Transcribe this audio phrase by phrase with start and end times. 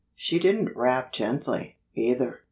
[0.15, 2.39] She didn't rap gently, either.